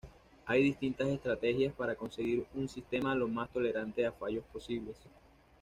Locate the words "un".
2.55-2.67